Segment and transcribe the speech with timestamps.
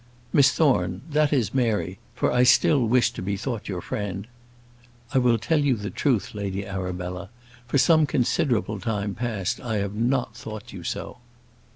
[0.33, 4.25] "Miss Thorne that, is, Mary, for I still wish to be thought your friend"
[5.13, 7.29] "I will tell you the truth, Lady Arabella:
[7.67, 11.19] for some considerable time past I have not thought you so."